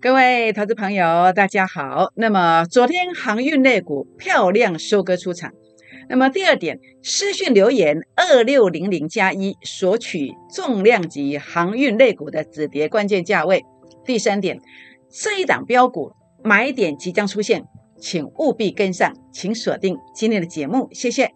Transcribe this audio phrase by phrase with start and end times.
[0.00, 2.12] 各位投资朋友，大家好。
[2.14, 5.50] 那么昨天航运类股漂亮收割出场。
[6.08, 13.64] 那么第二点，私讯留言二六零零加一索取重量级航运类股的止跌关键价位。
[14.04, 14.60] 第三点，
[15.10, 16.12] 这一档标股
[16.44, 17.64] 买点即将出现，
[18.00, 21.32] 请务必跟上，请锁定今天的节目，谢谢。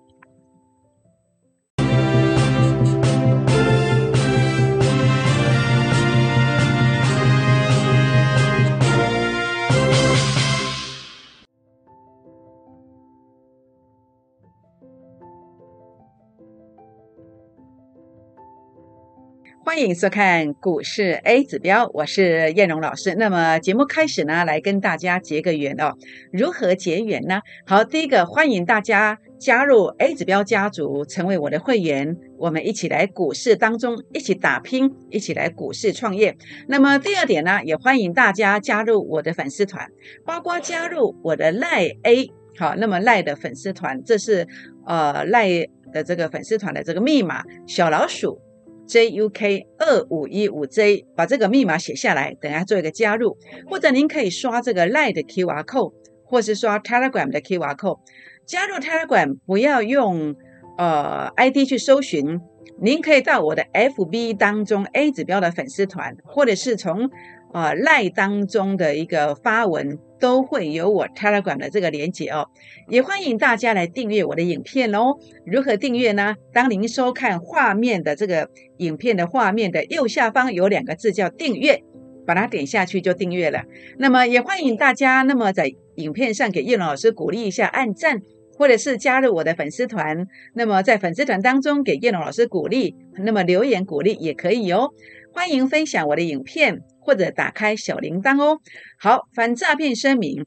[19.73, 23.15] 欢迎收看股市 A 指标，我是燕荣老师。
[23.15, 25.97] 那么节目开始呢，来跟大家结个缘哦。
[26.31, 27.41] 如何结缘呢？
[27.67, 36.37] 好，第一个欢迎大家加入 A 指标家族，成为我的会员，我们一起来股市当中一起打拼，一起来股市创业。
[36.69, 39.89] 那么第二点呢，也欢迎大家加入我的粉丝团，
[40.27, 44.47] 包括加入我的赖 A 好，那么赖的粉丝团，这是
[44.85, 45.49] 呃赖
[45.95, 48.39] 的这个粉丝团的这个密码，小老鼠。
[48.87, 53.37] JUK 二五一五 J，把这个密码写下来，等下做一个加入，
[53.69, 55.93] 或者您可以刷这个 Line 的 QR code，
[56.25, 57.99] 或是刷 Telegram 的 QR code。
[58.45, 60.35] 加入 Telegram 不要用
[60.77, 62.41] 呃 ID 去搜寻，
[62.81, 67.09] 您可以到我的 FB 当中 A 指标的粉丝团，或者是从
[67.53, 69.99] 啊赖当中的一个发文。
[70.23, 72.47] 都会有我 Telegram 的这个连接哦，
[72.89, 75.17] 也欢迎大家来订阅我的影片哦。
[75.45, 76.37] 如何订阅呢？
[76.53, 81.83] 当您收看画面的这个影片的画面的右下方有两个字叫订阅，
[82.25, 83.65] 把它点下去就订阅了。
[83.99, 88.23] 那么也欢迎大家，那么在影片上给叶龙老师鼓励一下，按赞，
[88.57, 90.25] 或者是加入我的粉丝团。
[90.55, 94.91] 那么在粉丝团当中给叶龙老师鼓励，那么留言鼓励也可以哦。
[95.33, 96.81] 欢迎分享我的影片。
[97.05, 98.59] 或者打开小铃铛哦。
[98.99, 100.47] 好，反诈骗声明：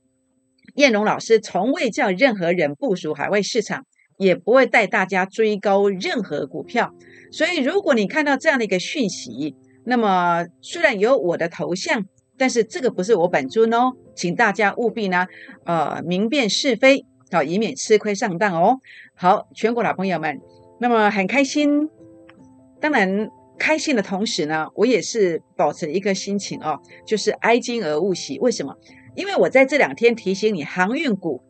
[0.75, 3.85] 燕龙老师从未叫任何人部署海外市场，
[4.17, 6.93] 也不会带大家追高任何股票。
[7.31, 9.55] 所以，如果你看到这样的一个讯息，
[9.85, 12.05] 那么虽然有我的头像，
[12.37, 15.27] 但是这个不是我本尊哦，请大家务必呢，
[15.65, 18.79] 呃，明辨是非，好，以免吃亏上当哦。
[19.15, 20.39] 好，全国老朋友们，
[20.79, 21.89] 那么很开心，
[22.79, 23.29] 当然。
[23.57, 28.37] 开心的同时呢，我也是保持一个心情哦，就是哀金而勿喜。
[28.39, 28.75] 为什么？
[29.15, 31.41] 因为我在这两天提醒你，航运股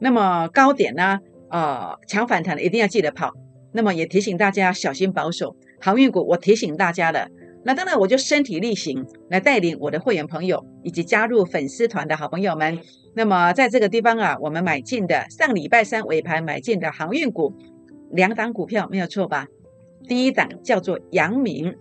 [0.00, 1.18] 那么高点呢，
[1.50, 3.32] 呃，强反弹一定要记得跑。
[3.72, 6.26] 那么也提醒大家小心保守航运股。
[6.26, 7.28] 我提醒大家了，
[7.64, 12.78] 那当然我就身体力行来带领我的会员朋友以及加入粉丝团的好朋友们。
[13.14, 17.52] 那么在这个地方啊，我们买进的上礼拜三尾盘买进的航运股
[18.12, 19.46] 两档股票没有错吧？
[20.08, 21.76] 第一档叫做阳明，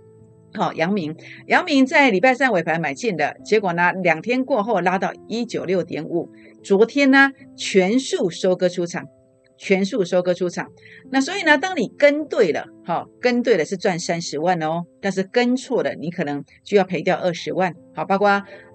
[0.53, 1.15] 好，阳明，
[1.47, 6.29] 阳明在礼拜三尾盘买进的，结果呢，两天过后拉到一九六点五，
[6.61, 9.05] 昨天呢全数收割出场，
[9.57, 10.67] 全数收割出场。
[11.09, 17.73] 那所以呢，当你跟对了，好，跟对了是赚三十万哦，但是跟错了，你可能就要赔掉二十万。
[17.95, 18.27] 好，包括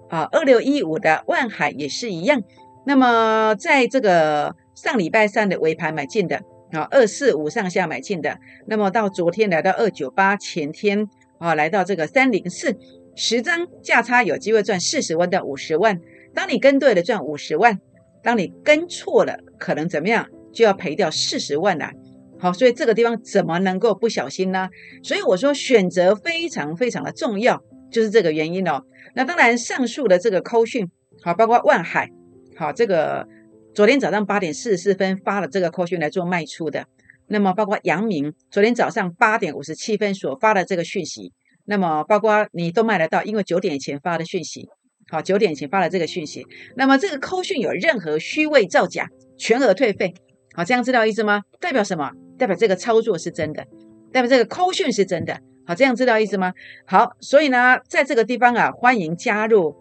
[0.09, 2.41] 啊二六一五的万海也是一样。
[2.87, 6.41] 那么在这个上礼拜三的尾盘买进的。
[6.73, 11.07] 啊，二四五上下买进的，那么到昨天来到二九八，前天
[11.37, 12.75] 啊来到这个三零四，
[13.15, 15.99] 十张价差有机会赚四十万到五十万。
[16.33, 17.79] 当你跟对了赚五十万，
[18.23, 21.91] 当你跟错了可能怎么样就要赔掉四十万了。
[22.39, 24.67] 好，所以这个地方怎么能够不小心呢？
[25.03, 27.61] 所以我说选择非常非常的重要，
[27.91, 28.81] 就是这个原因哦。
[29.13, 30.89] 那当然上述的这个扣讯，
[31.21, 32.09] 好，包括万海，
[32.57, 33.27] 好这个。
[33.75, 36.85] 昨天早上八点四十四分发了这个扣讯来做卖出的，
[37.25, 41.33] 那么包括杨明昨天早上八点五十七分所发的这个讯息，
[41.65, 44.69] 那么包括你都卖得到，因为九点前发的讯息，
[45.09, 46.45] 好，九点前发了这个讯息，
[46.75, 49.07] 那么这个扣讯有任何虚伪造假，
[49.39, 50.13] 全额退费，
[50.53, 51.41] 好，这样知道意思吗？
[51.59, 52.11] 代表什么？
[52.37, 53.65] 代表这个操作是真的，
[54.11, 56.53] 代表这个扣讯是真的，好，这样知道意思吗？
[56.85, 59.75] 好，所以呢，在这个地方啊，欢迎加入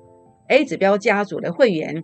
[0.48, 2.02] A 指标家族的会员。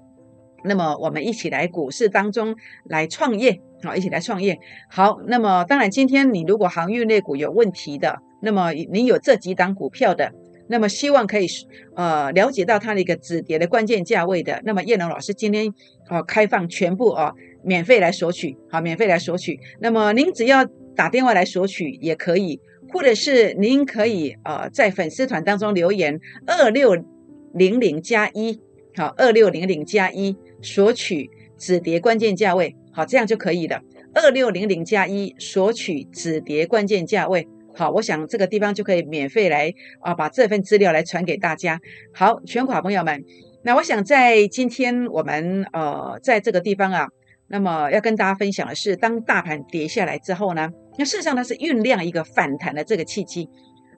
[0.64, 4.58] 那么我们一起来股市当中来创业，好，一起来创业。
[4.90, 10.32] 好，那么当然，今天你如果航运类股有问题的，那么你有这几档股票的，
[10.68, 11.46] 那么希望可以
[11.94, 15.72] 呃了解到它的一个止跌的关键价位的，那么叶龙老师今天
[16.10, 19.58] 哦开放全部哦免费来索取，好，免费来索取。
[19.80, 20.64] 那么您只要
[20.96, 22.60] 打电话来索取也可以，
[22.92, 26.96] 或者是您可以呃在粉丝团当中留言二六
[27.54, 28.60] 零零加一，
[28.98, 30.36] 好，二六零零加一。
[30.60, 33.80] 索取止跌关键价位，好，这样就可以了。
[34.12, 37.46] 二六零零加一，索取止跌关键价位，
[37.76, 41.80] 好，我想这个地方就可以免费来啊，把这份资料来传给大家。
[42.12, 43.22] 好，全款朋友们，
[43.62, 47.06] 那我想在今天我们呃在这个地方啊，
[47.46, 50.68] 那么要跟大家分享的是，当大盘跌下来之后呢，
[50.98, 53.48] 那事实上它是酝酿一个反弹的这个契机。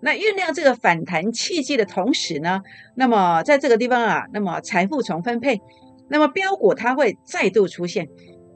[0.02, 2.62] 那酝酿这个反弹契机的同时呢，
[2.94, 5.61] 那么在这个地方啊，那么财富重分配，
[6.08, 8.08] 那么标股它会再度出现。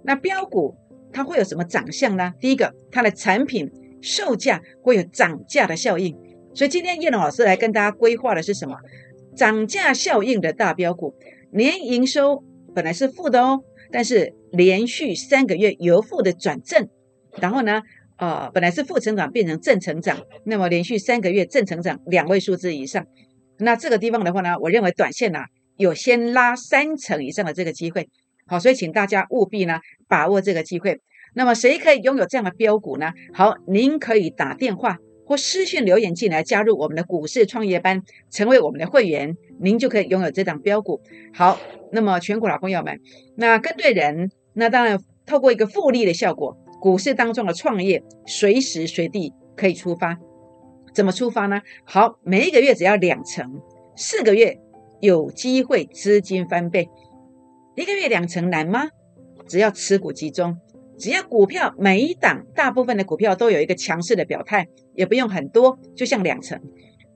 [0.05, 0.75] 那标股
[1.13, 2.33] 它会有什么长相呢？
[2.41, 3.71] 第一个，它的产品
[4.01, 6.17] 售价会有涨价的效应。
[6.55, 8.77] 所以今天叶龙老师来跟大家规划的是什么？
[9.37, 11.15] 涨价效应的大标股，
[11.53, 12.43] 年营收
[12.75, 13.61] 本来是负的哦，
[13.93, 16.89] 但是连续三个月由负的转正，
[17.39, 17.83] 然后呢？
[18.25, 23.07] 呃，本来是负成长变成正成长，那么连续三个月正成长两位数字以上，
[23.59, 25.45] 那这个地方的话呢，我认为短线呐
[25.77, 28.09] 有先拉三成以上的这个机会，
[28.47, 29.79] 好，所以请大家务必呢
[30.09, 31.03] 把握这个机会。
[31.35, 33.13] 那么谁可以拥有这样的标股呢？
[33.35, 34.97] 好，您可以打电话
[35.27, 38.01] 或私信留言进来加入我们的股市创业班，
[38.31, 41.03] 成为我们的会员，您就可以拥有这档标股。
[41.35, 41.61] 好，
[41.93, 42.99] 那么全国老朋友们，
[43.37, 46.57] 那跟对人，那当然透过一个复利的效果。
[46.85, 50.19] 股市当中的创业，随时随地可以出发。
[50.95, 51.63] 怎么出发呢？
[51.87, 53.63] 好，每一个月只要两成，
[53.97, 54.59] 四个月
[55.01, 56.87] 有机会资金翻倍。
[57.75, 58.91] 一个月两成难吗？
[59.49, 60.59] 只要持股集中，
[60.99, 66.61] 只要股票每一档，大部分的股票都有一个强势的表态，也不用很多，就像两成。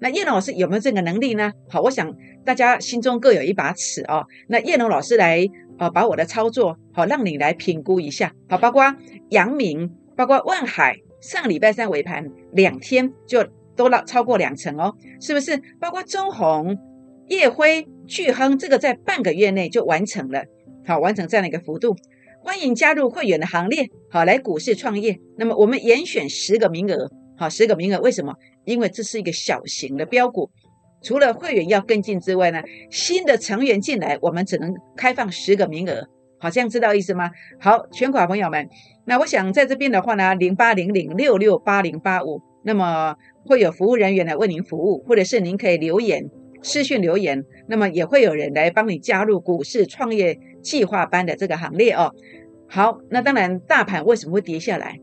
[0.01, 1.53] 那叶龙老师有没有这个能力呢？
[1.69, 2.11] 好，我想
[2.43, 4.25] 大家心中各有一把尺哦。
[4.49, 5.47] 那叶龙老师来。
[5.79, 8.33] 啊，把我的操作好，让你来评估一下。
[8.49, 8.83] 好，包括
[9.31, 13.47] 阳明，包括万海，上礼拜三尾盘两天就
[13.77, 15.57] 都了超过两成哦，是不是？
[15.81, 16.77] 包括中红、
[17.29, 20.45] 叶辉、巨亨，这个在半个月内就完成了，
[20.85, 21.97] 好，完成这样的一个幅度。
[22.41, 25.19] 欢迎加入会员的行列，好，来股市创业。
[25.37, 28.35] 那么我们严选十个名额，好，十个名额，为什么？
[28.65, 30.51] 因为这是一个小型的标股。
[31.03, 32.61] 除了会员要跟进之外呢，
[32.91, 36.09] 新的成员进来，我们只能开放十个名额，
[36.39, 37.31] 好，这样知道意思吗？
[37.61, 38.69] 好，全款朋友们，
[39.05, 43.15] 那我想在这边的话呢，零八零零六六八零八五，那么
[43.45, 46.29] 会有服务人员来为您服务，或者是您可以留言
[46.63, 52.13] 私讯留言，那么也会有人来帮你加入股市创业计划班的这个行列哦。
[52.69, 54.99] 好，那当然，大盘为什么会跌下来？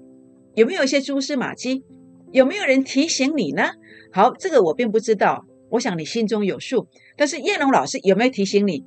[0.54, 1.84] 有没有一些蛛丝马迹？
[2.32, 3.64] 有没有人提醒你呢？
[4.12, 5.46] 好，这个我并不知道。
[5.76, 6.88] 我想你心中有数，
[7.18, 8.86] 但是叶龙老师有没有提醒你？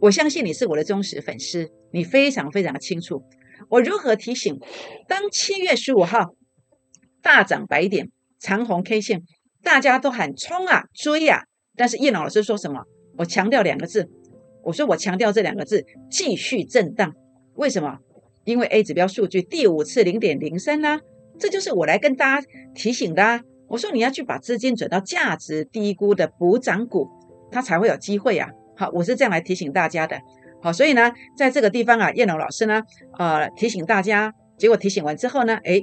[0.00, 3.22] 我相信你是我的忠实粉丝，你非常非常的清楚
[3.68, 4.58] 我如何提醒。
[5.06, 6.34] 当七月十五号
[7.20, 9.22] 大涨百点长红 K 线，
[9.62, 11.42] 大家都喊冲啊追啊，
[11.76, 12.84] 但是叶龙老师说什么？
[13.18, 14.08] 我强调两个字，
[14.64, 17.12] 我说我强调这两个字，继续震荡。
[17.56, 17.98] 为什么？
[18.46, 21.00] 因为 A 指标数据第五次零点零三呢，
[21.38, 23.22] 这就是我来跟大家提醒的。
[23.22, 27.08] 啊我说你要去把资金转到价值低估的补涨股，
[27.52, 28.50] 它才会有机会呀。
[28.76, 30.20] 好，我是这样来提醒大家的。
[30.60, 32.82] 好，所以呢，在这个地方啊，叶龙老师呢，
[33.16, 35.80] 呃，提醒大家，结果提醒完之后呢，哎，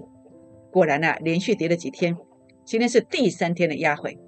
[0.70, 2.18] 果然呢，连续跌了几天，
[2.66, 4.20] 今天是第三天的压回，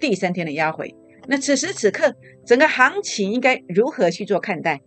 [0.00, 0.92] 第三天的压回。
[1.28, 2.12] 那此时此刻，
[2.44, 4.80] 整个行情应该如何去做看待？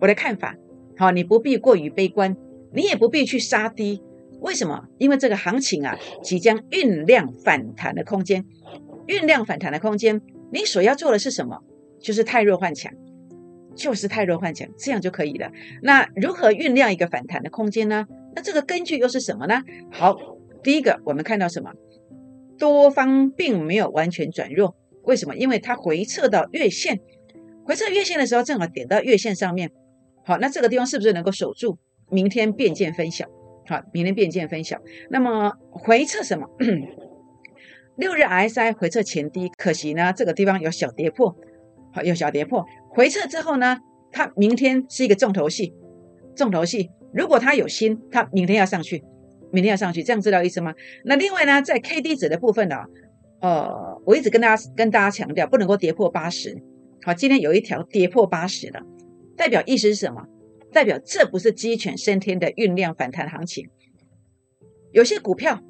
[0.00, 0.54] 我的看法，
[0.96, 2.36] 好，你不必过于悲观，
[2.72, 4.00] 你也不必去杀低。
[4.44, 4.84] 为什么？
[4.98, 8.44] 因为这个行情啊，即将酝酿反弹的空间，
[9.06, 10.20] 酝酿反弹的空间，
[10.52, 11.62] 你所要做的是什么？
[11.98, 12.92] 就是太弱换强，
[13.74, 15.50] 就是太弱换强，这样就可以了。
[15.80, 18.06] 那如何酝酿一个反弹的空间呢？
[18.36, 19.62] 那这个根据又是什么呢？
[19.90, 20.14] 好，
[20.62, 21.72] 第一个，我们看到什么？
[22.58, 25.34] 多方并没有完全转弱，为什么？
[25.34, 27.00] 因为它回撤到月线，
[27.64, 29.72] 回撤月线的时候，正好点到月线上面。
[30.22, 31.78] 好，那这个地方是不是能够守住？
[32.10, 33.26] 明天便见分晓。
[33.66, 34.78] 好，明天便见分晓。
[35.10, 36.48] 那么回撤什么？
[37.96, 41.34] 六日 RSI 回撤前低，可惜呢，这个地方有小跌破，
[41.92, 42.66] 好有小跌破。
[42.90, 43.78] 回撤之后呢，
[44.10, 45.72] 它明天是一个重头戏，
[46.34, 46.90] 重头戏。
[47.12, 49.04] 如果它有心，它明天要上去，
[49.52, 50.74] 明天要上去，这样知道意思吗？
[51.04, 52.76] 那另外呢，在 K D 值的部分呢，
[53.40, 56.60] 呃，我一直跟大家跟大家强调，不能够跌破八十。
[57.02, 58.82] 好，今天有一条跌破八十的，
[59.36, 60.26] 代表意思是什么？
[60.74, 63.70] 代表这不是鸡犬升天的酝酿反弹行情，
[64.90, 65.62] 有些股票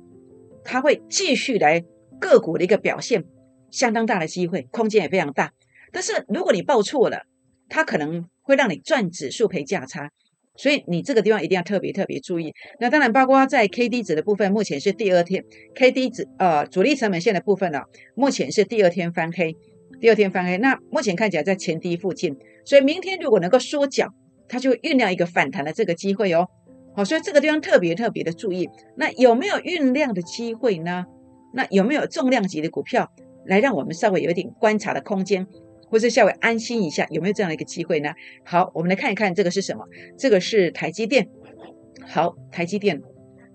[0.65, 1.85] 它会继续来
[2.19, 3.23] 个股的一个表现，
[3.71, 5.53] 相当大的机会，空间也非常大。
[5.93, 7.27] 但是如果你报错了，
[7.69, 10.11] 它可能会让你赚指数赔价差，
[10.57, 12.55] 所以你这个地方一定要特别特别注意。
[12.81, 15.45] 那当然包括在 K D 值的部分，目前是第二天
[15.75, 17.83] K D 值呃主力成本线的部分呢，
[18.15, 19.55] 目前是第二天翻黑，
[20.01, 22.35] 第二天翻黑，那目前看起来在前低附近，
[22.65, 24.09] 所以明天如果能够缩脚。
[24.49, 26.49] 它就会酝酿一个反弹的这个机会哦，
[26.95, 28.69] 好，所以这个地方特别特别的注意。
[28.97, 31.07] 那有没有酝酿的机会呢？
[31.53, 33.11] 那有没有重量级的股票
[33.47, 35.47] 来让我们稍微有一点观察的空间？
[35.91, 38.13] 或是稍微安心一下，有没有这样的一个机会呢？
[38.45, 39.85] 好，我们来看一看这个是什么？
[40.19, 41.29] 这个是台积电。
[42.05, 43.01] 好，台积电，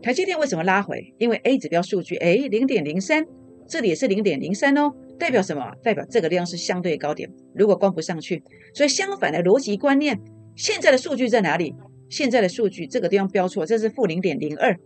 [0.02, 1.14] 台积电为什么拉回？
[1.18, 3.26] 因为 A 指标数据，哎，零点零三，
[3.68, 5.74] 这里也是零点零三哦，代表什么？
[5.84, 8.42] 代表这个量是相对高点，如果关不上去，
[8.74, 10.18] 所以相反的逻辑观念，
[10.60, 11.74] 现在的数据在哪里？
[12.10, 14.78] 现在的数据这个地方标错，这是负零点零二，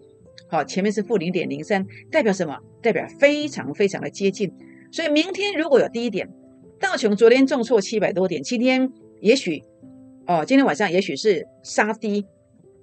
[0.47, 2.55] 好，前面是负零点零三，代表什么？
[2.79, 4.53] 代表非常非常的接近，
[4.91, 6.29] 所以明天如果有低点。
[6.79, 8.87] 道琼昨天重挫七百多点，今天
[9.19, 9.63] 也许
[10.27, 12.27] 哦，今天晚上也许是杀低，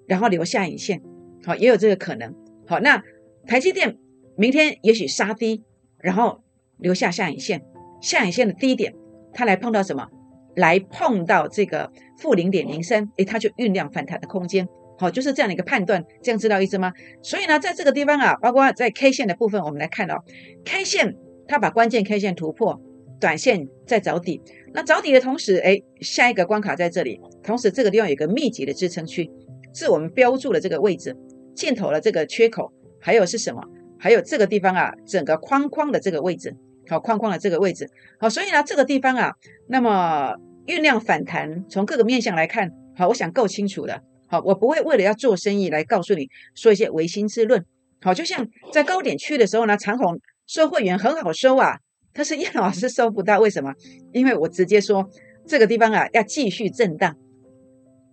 [0.08, 1.00] 然后留下影线，
[1.44, 2.34] 好，也有这个可能。
[2.66, 3.00] 好，那
[3.46, 3.98] 台积电
[4.36, 5.62] 明天也许杀低，
[5.98, 6.42] 然后
[6.78, 7.62] 留下下影线，
[8.02, 8.92] 下影线的低点，
[9.32, 10.08] 它来碰到什么？
[10.56, 14.68] 来碰到这个负零点零三，诶，它就酝酿反弹的空间。
[14.98, 16.92] 好，就是这样的一个判断，这样知道意思吗？
[17.22, 20.24] 所以呢，在这个地方啊，包括在 K 线的部分，我们来看到
[20.64, 21.16] K 线
[21.48, 22.80] 它把关键 K 线突破。
[23.20, 24.40] 短线在找底，
[24.72, 29.30] 那找底的同时，哎，下一个关卡在这里，同时这个地方有个密集的支撑区，
[29.74, 31.14] 是我们标注的这个位置，
[31.54, 33.62] 箭头的这个缺口，还有是什么？
[33.98, 36.56] 还有这个地方啊，整个框框的这个位置，
[36.90, 39.32] 好，框框的这个位置，好，所以呢，这个地方啊，
[39.68, 40.34] 那么
[40.66, 47.64] 酝酿反弹，从各个面向来看，好，我想够清楚的，好，我不会为了要做生意来告诉你说一些唯心之论，
[48.02, 51.78] 好，就像在高点区的时候呢，长虹收会员很好收啊。
[52.12, 53.72] 但是叶老师收不到，为什么？
[54.12, 55.08] 因为我直接说
[55.46, 57.16] 这个地方啊要继续震荡，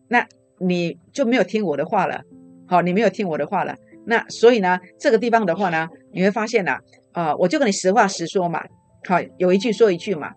[0.08, 0.24] 那
[0.60, 2.22] 你就没有听我的话了。
[2.68, 3.76] 好，你没有听我的话了。
[4.06, 6.80] 那所以呢，这个地方的话呢，你会发现呐，啊，
[7.18, 8.64] 啊我就跟你实话实说嘛。
[9.08, 10.34] 好，有一句说一句嘛。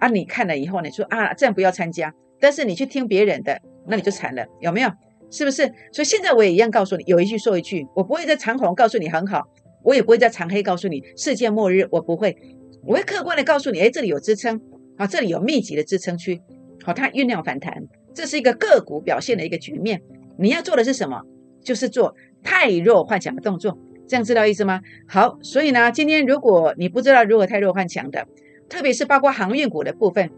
[0.00, 2.12] 啊，你看了以后，你说啊，这样不要参加。
[2.40, 4.90] 但是你去听别人的，那你就惨了，有没有？
[5.30, 5.62] 是不是？
[5.92, 9.46] 所以现在我也一样告诉你，有一句说一句，我不会在长虹告诉你很好。
[9.84, 12.36] 我也不会在长黑告诉你世界末日，我不会，
[12.84, 14.60] 我会客观的告诉你，哎，这里有支撑，
[14.98, 16.40] 好，这里有密集的支撑区，
[16.84, 17.72] 好，它酝酿反弹，
[18.12, 20.02] 这是一个个股表现的一个局面。
[20.36, 21.20] 你要做的是什么？
[21.64, 22.12] 就是做
[22.42, 23.78] 太弱换强的动作，
[24.12, 24.82] 这样知道意思吗？
[25.08, 28.28] 好，所以呢，今天如果你不知道如何太弱换强的，
[28.68, 30.30] 特别是包括航运股的部分，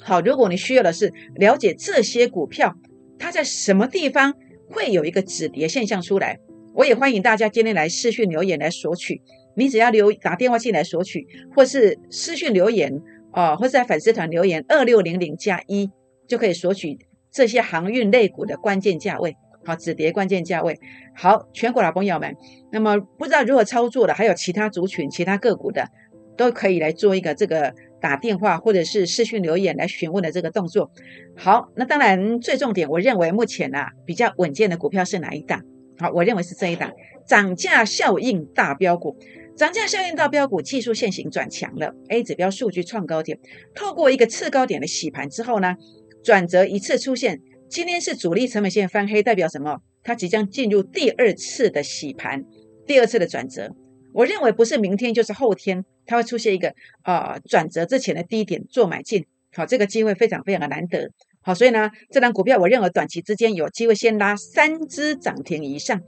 [0.00, 2.74] 好，如果你需要的是了解这些股票
[3.18, 4.32] 它在什么地方
[4.66, 6.38] 会有一个止跌现象出来。
[6.72, 9.20] 我也欢迎大家今天来私讯留言来索取，
[9.56, 12.98] 你只要留打电话进来索取，或是私讯留言
[13.32, 15.90] 啊，或是在粉丝团留言二六零零加一，
[16.26, 16.96] 就可以索取
[17.30, 20.78] 这些航运类股的关键价位，好止跌关键价位。
[21.14, 22.36] 好，全国老朋友们，
[22.70, 25.88] 那么不知道如何操作的，还有其他族群、其他个股的，
[26.36, 30.90] 都可以来做一个这个打电话或者是私讯留言来询问的这个动作。
[31.36, 35.62] 好，那当然最重点，我认为目前啊比较稳健的股票是哪一档？
[35.98, 36.90] 好，我认为是这一档
[37.26, 39.16] 涨价效应大标股，
[39.54, 43.38] 涨价效应大标股技术线型转强了，A 指标数据创高点，
[43.74, 45.76] 透过一个次高点的洗盘之后呢，
[46.24, 47.40] 转折一次出现，
[47.72, 49.80] 今天是主力成本线翻黑，代表什么？
[50.02, 52.44] 它即将进入第二次的洗盘，
[52.86, 53.74] 第二次的转折。
[54.12, 59.24] 我认为不是明天就是后天，它会出现一个啊转折之前的低点做买进，
[59.54, 61.10] 好，这个机会非常非常的难得。
[61.40, 65.98] 好，所以呢，这张股票我认为短期之间有机会先拉三只涨停以上，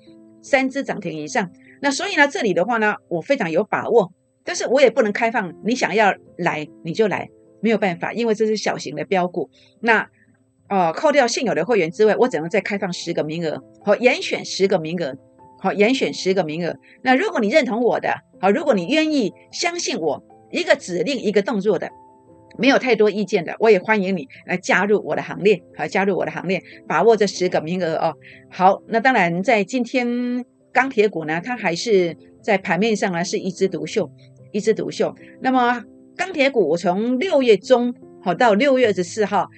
[0.42, 1.50] 三只涨停以上。
[1.80, 4.12] 那所以呢，这里的话呢，我非常有把握，
[4.44, 7.30] 但是我也不能开放，你想要来你就来，
[7.62, 9.49] 没有办法，因为这是小型的标股。
[9.80, 10.06] 那
[10.68, 15.16] 呃，扣掉现有的会员之外，我只能再开放十个名额，好，严选十个名额，
[15.61, 16.75] 好，严选十个名额。
[17.02, 21.90] 那如果你认同我的，好，如果你愿意相信我，一个指令一个动作的。
[22.56, 28.14] 没有太多意见的，我也欢迎你来加入我的行列，好，加入我的行列，把握这十个名额哦。
[28.49, 34.09] 好，那当然在今天钢铁股呢，它还是在盘面上呢是一枝独秀，
[34.52, 35.12] 一枝独秀。
[35.42, 35.83] 那么
[36.16, 37.92] 钢铁股，我从六月中
[38.23, 39.49] 好到六月二十四号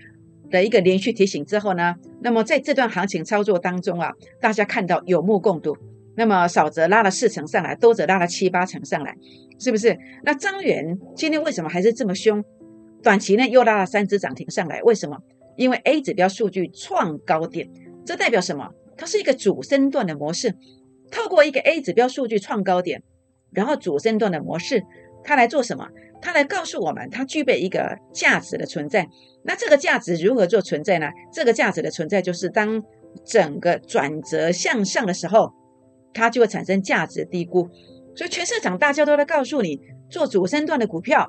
[0.51, 5.77] 的一个连续提醒之后呢，那么在这段行情操作当中啊，大家看到有目共睹。
[6.19, 9.15] 那么少则拉了四成上来，多则拉了七八成上来，
[9.59, 9.99] 是不是？
[10.25, 12.43] 那张元今天为什么还是这么凶？
[13.03, 15.19] 短期内又拉了三只涨停上来，为什么？
[15.57, 17.69] 因为 A 指标数据创高点，
[18.05, 18.71] 这代表什么？
[18.97, 20.55] 它是一个主升段的模式。
[21.11, 23.03] 透过一个 A 指标数据创高点，
[23.53, 24.83] 然后主升段的模式，
[25.27, 25.89] 它来做什么？
[26.23, 29.09] 它来告诉我们，它具备一个价值的存在。
[29.43, 31.11] 那这个价值如何做存在呢？
[31.33, 32.81] 这个价值的存在就是当
[33.25, 35.53] 整个转折向上的时候，
[36.15, 37.69] 它就会产生价值低估。
[38.15, 41.29] 所以全市场大家都在告诉你，做主升段的股票。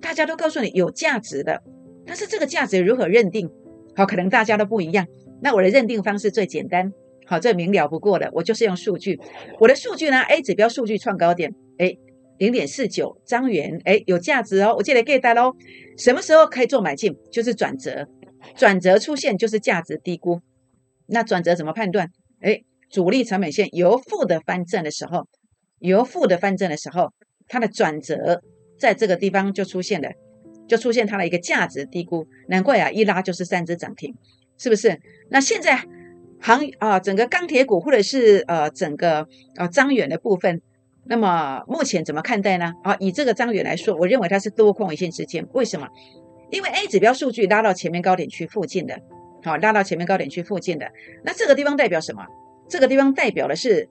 [0.00, 1.62] 大家都告诉你有价值的，
[2.06, 3.50] 但是这个价值如何认定？
[3.94, 5.06] 好，可能大家都不一样。
[5.40, 6.92] 那我的认定方式最简单，
[7.24, 9.18] 好，最明了不过的，我就是用数据。
[9.60, 11.96] 我的数据呢？A 指标数据创高点，哎，
[12.38, 15.54] 零点四九张元，哎，有价值哦，我记得 get 到喽。
[15.96, 17.16] 什么时候可以做买进？
[17.30, 18.08] 就是转折，
[18.56, 20.40] 转折出现就是价值低估。
[21.06, 22.10] 那转折怎么判断？
[22.40, 25.28] 哎，主力成本线由负的翻正的时候，
[25.78, 27.12] 由负的翻正的时候，
[27.46, 28.42] 它的转折
[28.78, 30.10] 在这个地方就出现了，
[30.66, 32.26] 就出现它的一个价值低估。
[32.48, 34.12] 难怪啊，一拉就是三只涨停，
[34.58, 34.98] 是不是？
[35.30, 35.84] 那现在
[36.40, 40.60] 行啊，整个钢铁股或者是呃整个啊张远的部分。
[41.06, 42.72] 那么目前怎么看待呢？
[42.82, 45.46] 啊，以这个张远来说，我认为它是多空一线之间。
[45.52, 45.86] 为什么？
[46.50, 48.98] 因为 A 指标数据拉到前面高点区附近的，
[49.42, 50.86] 好，拉到前面高点区附近的，
[51.24, 52.24] 那这个地方代表什么？
[52.68, 53.88] 这个地方代表的是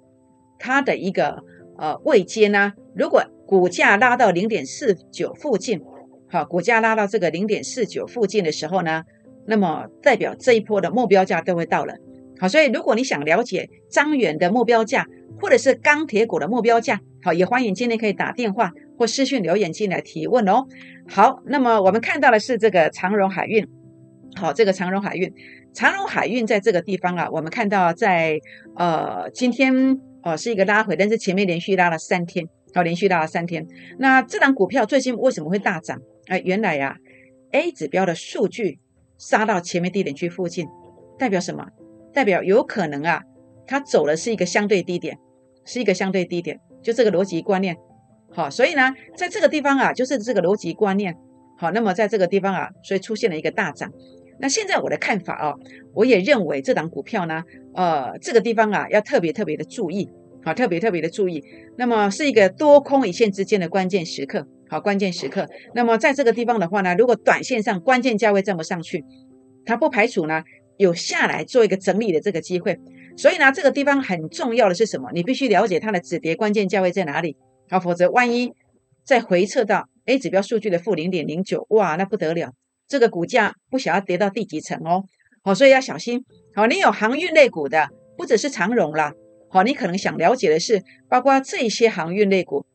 [0.57, 1.43] 它的一个
[1.77, 2.73] 呃位阶呢。
[2.95, 5.81] 如果股价拉到零点四九附近，
[6.29, 9.03] 好，股价拉到这个零点四九附近的时候呢，
[9.45, 11.93] 那么代表这一波的目标价都会到了。
[12.43, 15.07] 好，所以如果你想了解张远的目标价，
[15.39, 20.65] 或者是钢铁股的目标价，好，也欢迎今天可以打电话或私信留言进来提问哦。
[21.07, 23.65] 好，那么我们看到的是这个长荣海运，
[24.35, 25.33] 好，这个长荣海运，
[25.73, 28.37] 长荣海运在这个地方啊，我们看到在
[28.75, 33.65] 呃今天哦是一个拉回，但是前面连续拉了三天，好，连续拉了三天。
[33.99, 35.97] 那这档股票最近为什么会大涨？
[36.27, 36.97] 哎，原来呀
[37.51, 38.79] ，A 指标的数据
[39.17, 40.67] 杀到前面低点区附近，
[41.17, 41.65] 代表什么？
[42.13, 43.21] 代表有可能啊，
[43.67, 45.17] 它走的是一个相对低点。
[45.65, 47.77] 是一个相对低点，就这个逻辑观念，
[48.33, 51.15] 好，所以呢，在这个地方啊，就是这个逻辑观念，
[51.57, 53.89] 好，那么在这个地方啊，所以出现了一个大涨。
[54.41, 55.53] 那现在我的看法啊，
[55.93, 57.43] 我也认为这档股票呢，
[57.75, 60.09] 呃，这个地方啊，要特别特别的注意，
[60.43, 61.41] 好，特别特别的注意。
[61.77, 65.47] 那么是一个多空一线之间的关键时刻，好，关键时刻。
[65.73, 69.05] 那么在这个地方的话呢，如果短线上关键价位站不上去，
[69.65, 70.43] 它不排除呢
[70.77, 72.79] 有下来做一个整理的这个机会。
[73.15, 75.09] 所以呢，这个地方很重要的是什么？
[75.13, 77.37] 你必须了解它的止跌关键价位在哪里
[77.69, 78.51] 好，否则万一
[79.03, 82.51] 再回撤到 A 指标数据的负零点零九，哇，那不得了，
[82.87, 85.03] 这个股价不晓得跌到第几层哦。
[85.43, 86.23] 好，所以要小心。
[86.55, 89.13] 好，你有航运类股的，不只是长荣啦。
[89.49, 92.65] 好，你可能想了解的是，包括这些航运类股。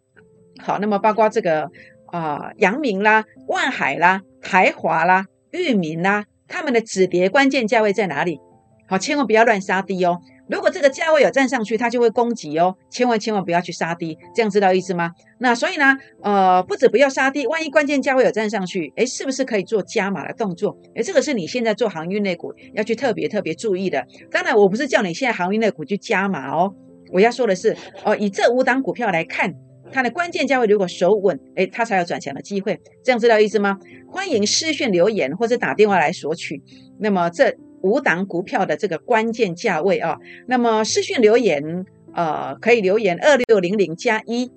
[0.61, 1.71] 好，那么包括这个
[2.07, 8.41] 啊，阳明啦、万海啦、台华啦、裕民啦，他们的止跌关键价位在哪里？
[8.89, 10.19] 好，千万不要乱杀低哦。
[10.49, 12.75] 如果这个价位有站上去，它就会攻击哦。
[12.91, 15.11] 千万千万不要去杀低，这样知道意思吗？
[15.41, 20.75] 那所以呢，呃，不止不要杀低，万一关键价位有站上去，诶，是不是可以做加码的动作？
[20.95, 24.03] 诶，这个是你现在做航运类股要去特别特别注意的。
[24.31, 26.75] 当然，我不是叫你现在航运类股去加码哦。
[27.13, 29.53] 我要说的是，哦，以这五档股票来看，
[29.93, 32.79] 它的关键价位如果守稳，诶，它才有转强的机会。
[33.05, 33.79] 这样知道意思吗？
[34.09, 36.63] 欢迎私讯留言或者打电话来索取。
[36.99, 37.57] 那么这。
[37.81, 44.51] 五档股票的这个关键价位啊，那么私讯留言，呃，可以留言二六零零加一，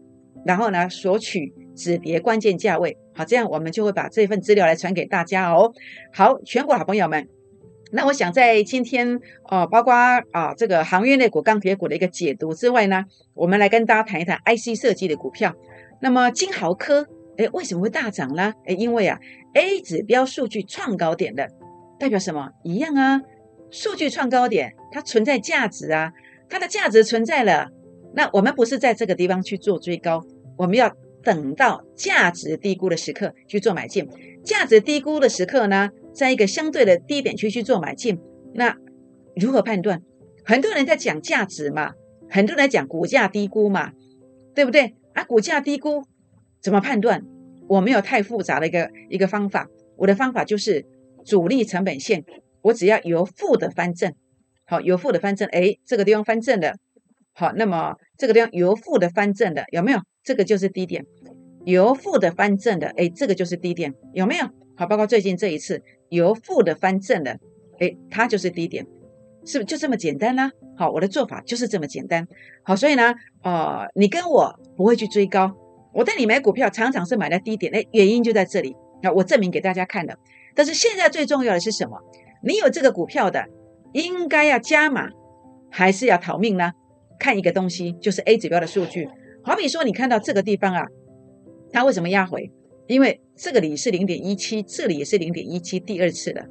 [0.43, 5.71] 然后呢索取止跌关键价位，好，这样我们就会把这份资料来传给大家哦。
[6.11, 7.27] 好，全国好朋友们，
[7.91, 9.93] 那我想在今天哦，包括
[10.31, 15.53] 啊这个行业类股、钢铁股的一个解读之外呢，我们来跟大家谈一谈 IC 设计的股票。
[16.01, 17.05] 那么金豪科，
[17.37, 18.53] 哎，为什么会大涨呢？
[18.65, 19.19] 哎，因为啊
[19.53, 21.47] A 指标数据创高点的。
[21.99, 22.49] 代表什么？
[22.63, 23.21] 一样啊，
[23.69, 26.11] 数据创高点，它存在价值啊，
[26.49, 27.69] 它的价值存在了。
[28.15, 30.23] 那我们不是在这个地方去做追高，
[30.57, 30.91] 我们要
[31.23, 34.07] 等到价值低估的时刻去做买进。
[34.43, 38.19] 价值低估的时刻呢，在一个相对的低点区去做买进。
[38.53, 38.77] 那
[39.35, 40.01] 如何判断？
[40.43, 41.93] 很多人在讲价值嘛，
[42.29, 43.91] 很多人在讲股价低估嘛，
[44.55, 44.95] 对不对？
[45.13, 46.03] 啊，股价低估
[46.61, 47.23] 怎么判断？
[47.67, 50.85] 我没有太复杂的一个一个方法，我的方法就是。
[51.23, 52.25] 主力成本线，
[52.63, 54.11] 我只要由负的翻正，
[54.65, 56.79] 好，由负的翻正，哎，这个地方翻正的，
[57.33, 59.99] 好，那么这个地方由负的翻正的有没有？
[60.23, 61.05] 这个就是低点，
[61.65, 64.45] 由负的翻正的，哎，这个就是低点，有没有？
[64.75, 67.39] 好，包括最近这一次由负的翻正的，
[67.79, 68.85] 哎，它就是低点，
[69.45, 70.51] 是不是就这么简单呢？
[70.77, 72.27] 好，我的做法就是这么简单，
[72.63, 75.55] 好，所以呢，呃，你跟我不会去追高，
[75.93, 80.17] 我带你买股票常常是买在低点，哎，原因就在这里，那我证明给大家看的。
[80.53, 81.97] 但是现在最重要的是什么？
[82.43, 83.45] 你有这个股票的，
[83.93, 85.09] 应该要加码，
[85.69, 86.73] 还是要逃命呢？
[87.19, 89.07] 看一个东西，就是 A 指标的数据。
[89.43, 90.85] 好比说，你看到这个地方啊，
[91.71, 92.51] 它为什么压回？
[92.87, 96.45] 因为这个里是零点一七，这里也是零点一七，第二次的，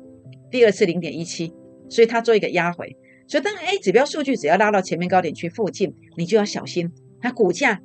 [0.50, 1.53] 第二次零点一七，
[1.88, 2.96] 所以它做一个压回。
[3.29, 7.81] 所以当 A 指标数据只要拉到前面高点区附近，你就要小心，它股价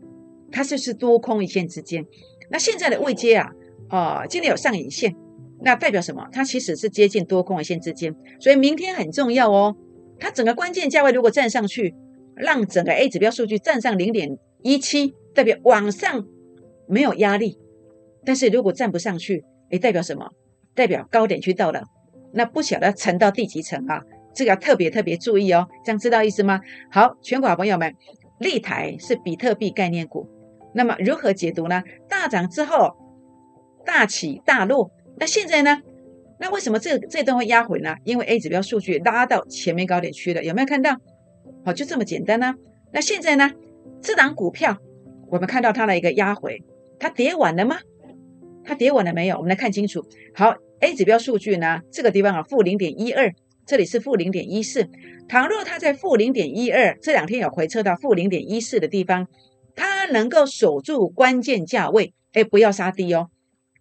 [0.52, 2.06] 它就是多空一线之间。
[2.50, 3.52] 那现在的位阶啊，
[3.90, 5.16] 哦，今天有上影线。
[5.62, 6.28] 那代表什么？
[6.32, 9.76] 它其实是接近多空一线之间，所以明天很重要哦。
[10.20, 11.94] 它整个关键价位如果站上去，
[12.36, 16.26] 让整个 A 指标数据站上零点一七，代表往上
[16.88, 17.60] 没有压力，
[18.26, 20.28] 但是如果站不上去，诶，代表什么？
[20.74, 21.84] 代表高点区到了，
[22.34, 24.02] 那不晓得沉到第几层啊？
[24.34, 26.60] 这个要特别特别注意哦，这样知道意思吗？
[26.92, 27.94] 好，全国好朋友们，
[28.40, 30.28] 立台是比特币概念股，
[30.74, 31.84] 那么如何解读呢？
[32.10, 32.96] 大涨之后
[33.86, 35.80] 大起大落，那现在呢？
[36.40, 37.96] 那为什么这这段会压回呢？
[38.04, 40.98] 因为 A 指标数据拉到前面高点区了，有没有看到？
[41.64, 42.56] 好，就这么简单呢。
[42.92, 43.52] 那现在呢？
[44.06, 44.78] 这档股票
[45.32, 46.62] 我们看到它的一个压回，
[47.00, 47.80] 它跌稳了吗？
[48.64, 49.36] 它跌稳了没有？
[49.38, 50.06] 我们来看清楚。
[50.36, 53.34] 好，A 指标数据呢，这个地方啊，负零点一二。
[53.66, 54.88] 这里是负零点一四，
[55.28, 59.28] 倘若它在负零点一二，这两天有回撤到负零点一四的地方，
[59.76, 63.32] 它能够守住关键价位，哎，不要杀低哦，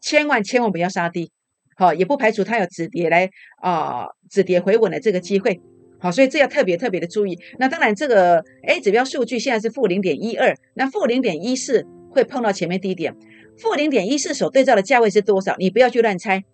[0.01, 1.31] 千万千万不要杀低，
[1.77, 3.29] 好，也不排除它有止跌来
[3.61, 5.61] 啊止跌回稳的这个机会，
[6.05, 7.39] 好，所以这要特别特别的注意。
[7.59, 13.17] 那当然，这个 A 指标数据现在是负零点一二，那负零点一四会碰到前面低点，
[13.57, 15.57] 负零点一四所对照的价位是多少？
[15.59, 16.45] 你不要去乱猜，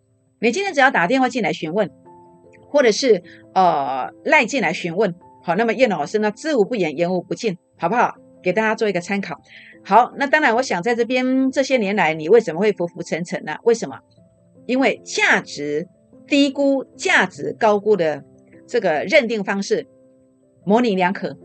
[0.41, 1.91] 你今天只要打电话进来询问。
[2.73, 3.21] 或者是
[3.53, 8.15] 呃赖进来询问，好，那么叶老师呢，知无不言，言无不尽，好不好？
[8.45, 9.35] 给大家做一个参考。
[9.83, 13.57] 好，那当然，我想在这边这些年来，你为什么会浮浮沉沉呢？
[13.65, 13.99] 为什么？
[14.67, 15.89] 因为价值
[16.29, 18.23] 低估、价值高估的
[18.71, 19.89] 这个认定方式
[20.65, 21.37] 模棱两可。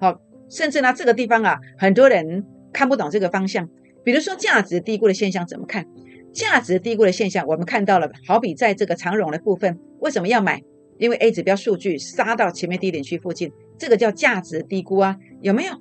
[0.00, 3.68] 好，甚至呢，这个地方啊，很多人看不懂这个方向。
[4.02, 5.86] 比如说价值低估的现象怎么看？
[6.32, 10.60] 价值低估的现象，我们看到了，好比在这个长荣的部分，为什么要买？
[10.98, 15.74] 因为 A 指标数据杀到前面低点区附近，这个叫价值低估啊，有没有？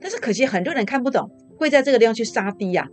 [0.00, 2.88] 但是可惜很多人看不懂，会在这个地方去杀低呀，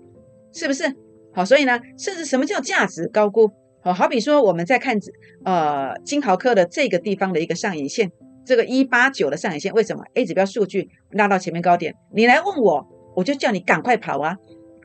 [0.54, 0.94] 是不是？
[1.34, 3.52] 好，所以呢，甚至什么叫价值高估？
[3.86, 4.98] 好，好比说我们在看
[5.44, 8.12] 呃金豪科的这个地方的一个上影线，
[8.44, 11.94] 这个一八九的上影线，为什么 A 指标数据拉到前面高点？
[12.12, 12.84] 你来问我，
[13.16, 14.36] 我就叫你赶快跑啊，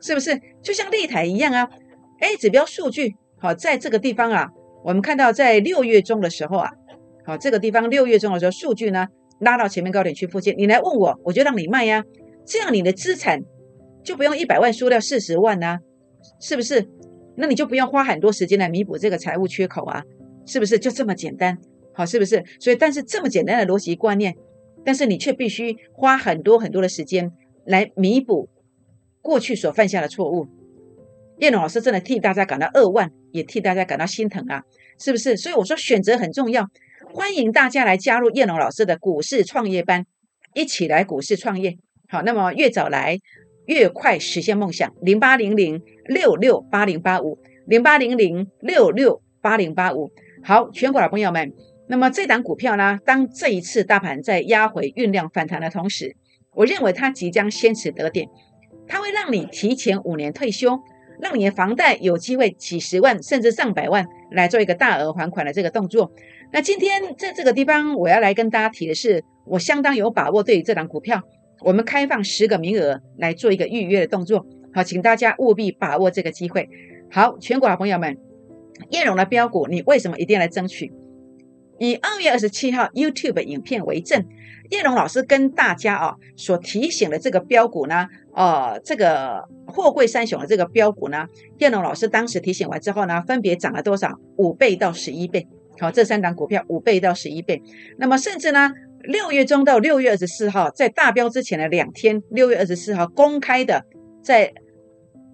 [0.03, 0.39] 是不是？
[0.61, 1.67] 就像擂台一样啊。
[2.19, 4.49] A 指标数据好，在这个地方啊，
[4.83, 6.69] 我们看到在六月中的时候啊，
[7.25, 9.07] 好，这个地方六月中的时候，数据呢
[9.39, 12.03] 拉到前面高点区附近，你来问我，我就让你卖呀，
[12.45, 13.39] 这样你的资产
[14.03, 15.79] 就不用一百万输掉四十万呐，
[16.39, 16.87] 是不是？
[17.41, 20.03] 那你就不用花很多时间来弥补这个财务缺口啊，
[20.45, 20.77] 是不是？
[20.77, 21.57] 就这么简单，
[21.91, 22.45] 好，是不是？
[22.59, 24.35] 所以，但是这么简单的逻辑观念，
[24.85, 27.31] 但是你却必须花很多很多的时间
[27.65, 28.47] 来弥补
[29.23, 30.47] 过去所犯下的错误。
[31.39, 34.63] 叶龙老师真的替大家感到扼腕，也替大家感到心疼啊，
[34.99, 35.35] 是不是？
[35.35, 36.67] 所以我说选择很重要，
[37.11, 40.05] 欢迎大家来加入叶龙老师的股市创业班，
[40.53, 41.75] 一起来股市创业。
[42.07, 43.17] 好，那么越早来
[43.71, 44.93] 越快实现梦想。
[45.01, 50.11] 零八零零六六八零八五，零八零零六六八零八五。
[50.43, 51.53] 好，全国的朋友们，
[51.87, 52.99] 那么这档股票呢？
[53.05, 56.17] 当这一次大盘在压回酝酿反弹的同时，
[56.53, 58.27] 我认为它即将先此得点，
[58.89, 60.77] 它会让你提前五年退休。
[61.21, 66.11] 让你的房贷有机会几十万甚至上百万来做一个大额还款的这个动作。
[66.51, 71.21] 那今天在这个地方，我要来跟大家提的是，我相当有把握对于这档股票，
[71.63, 74.45] 我们开放十个名额来做一个预约的动作。
[74.73, 76.69] 好，请大家务必把握这个机会。
[77.09, 78.17] 好，全国好朋友们，
[78.89, 80.91] 叶荣的标股，你为什么一定要来争取？
[81.77, 84.23] 以二月二十七号 YouTube 影片为证，
[84.69, 91.25] 叶荣老师跟大家啊所提醒的这个标股呢，呃，这个货柜三雄的这个标股呢，
[91.57, 94.17] 叶荣老师当时提醒完之后呢，分别涨了多少？
[94.37, 95.47] 五倍到十一倍。
[95.79, 97.61] 好，这三档股票五倍到十一倍。
[97.97, 98.71] 那么甚至呢，
[99.03, 103.85] 六月中到六月二十四号，在大标之前的两天，六月二十四号公开的
[104.23, 104.53] 在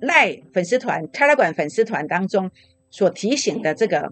[0.01, 2.51] 赖粉丝团、泰拉馆粉丝团当中
[2.89, 4.09] 所提醒的这个。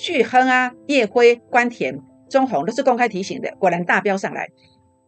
[0.00, 4.48] 巨亨啊，叶辉、关田、中红都是公开提醒的，果然大标上来。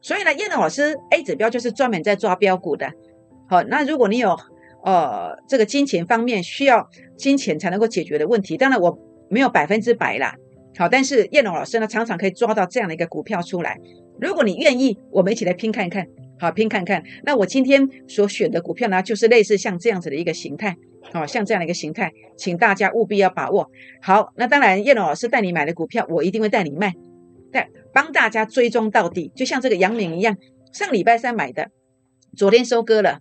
[0.01, 2.91] 所以呢，叶龙老师 A 指标就是专门在抓标股的。
[3.49, 4.37] 好，那如果你有
[4.83, 10.35] 呃这个金钱方面需要金钱才能够解决的问题，当然我没有百分之百啦。
[10.77, 13.79] 好，但是叶龙老师呢，常常可以抓到这样的一个股票出来。
[14.21, 16.07] 如果你愿意，我们一起来拼看看。
[16.39, 17.03] 好，拼看看。
[17.25, 20.77] 那我今天所选的股票呢，就是类似像这样子的一个形态。
[21.13, 23.69] 好像这样的一个形态，请大家务必要把握
[24.03, 24.33] 好。
[24.37, 26.93] 那当然，叶龙老师带你买的股票，我一定会带你卖，
[27.51, 29.33] 但帮大家追踪到底。
[29.35, 30.37] 就像这个杨明一样，
[30.73, 31.71] 上礼拜三买的，
[32.37, 33.21] 昨天收割了，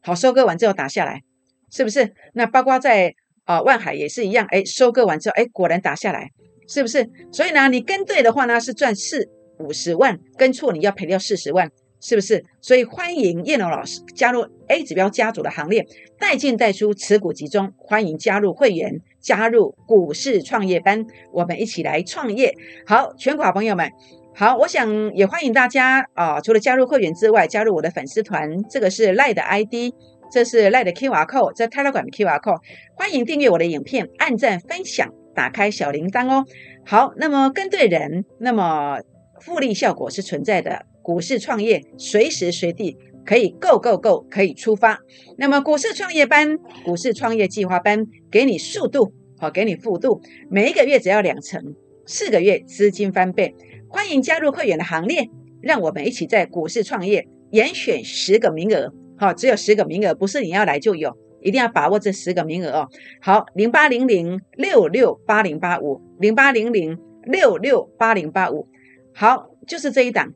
[0.00, 1.22] 好，收割完之后打下来，
[1.70, 2.14] 是不是？
[2.32, 6.30] 那包括在啊万海也是一样，哎，收割完之后，哎，果然打下来，
[6.66, 7.08] 是不是？
[7.32, 11.70] 所以呢，你跟对的话呢，是赚四五十万；跟错，你要赔掉四十万。
[11.98, 12.44] 是不是？
[12.60, 15.84] 所以欢迎叶龙老师加入 A 指标家族的行列，
[16.20, 17.72] 带进带出，持股集中。
[17.78, 22.54] 欢迎加入会员，加入股市创业班，我们一起来创业。
[22.86, 23.90] 好，全国好朋友们，
[24.34, 29.92] 好，我想也欢迎大家啊，除了加入会员之外，加入我的粉丝团，这个是赖的 ID，
[30.30, 32.60] 这是赖的 Q R code，这 Telegram 的 Q R code。
[32.94, 36.44] 欢迎订阅我的影片，按赞分享，打开小铃铛哦。
[36.84, 38.98] 好，那么跟对人，那么
[39.40, 40.86] 复利效果是存在的。
[41.02, 44.98] 股市创业随时随地可以 Go Go Go，可以出发。
[45.38, 50.20] 那么股市创业班、股市创业计划班给你速度，好，给你幅度，
[50.50, 51.62] 每一个月只要两成，
[52.06, 53.54] 四个月资金翻倍。
[53.88, 55.28] 欢迎加入会员的行列，
[55.62, 61.16] 让我们一起在股市创业，严选十个名额，好，只有十个名额，不是你要来就有，
[61.46, 62.88] 一定要把握这十个名额哦。
[63.20, 68.66] 好，零八零零六六八零八五，零八零零六六八零八五，
[69.14, 70.32] 好，就是这一档。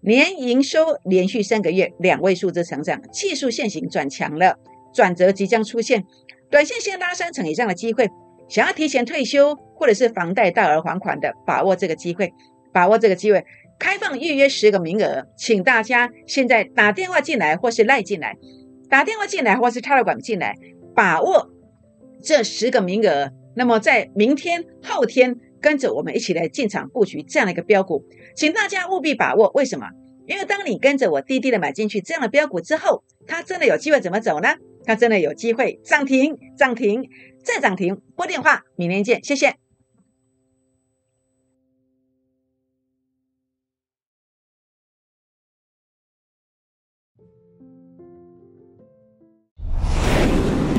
[0.00, 4.56] 年营收连续三个月两位数字成长，技术线型转强了，
[4.94, 6.04] 转折即将出现，
[6.48, 8.08] 短线先拉三成以上的机会，
[8.48, 12.32] 想要提前退休或者是房贷大额还款的，把握这个机会，
[12.72, 13.44] 把握这个机会，
[13.78, 18.36] 开放预约十个名额，请大家现在打电话进来或是赖进来，
[18.88, 20.56] 打电话进来或是 Telegram 进来，
[20.94, 21.50] 把握
[22.22, 25.38] 这十个名额，那么在明天后天。
[25.60, 28.04] 跟着我们一起来进场布局这样的一个标股，
[28.36, 29.50] 请大家务必把握。
[29.56, 29.88] 为什么？
[30.24, 34.54] 因为当你跟着我滴滴的买进去这样的标股之后，它真的有机会怎么走呢？
[34.84, 37.10] 它真的有机会涨停、涨停
[37.42, 38.00] 再涨停。
[38.14, 39.56] 拨电话，明天见，谢谢。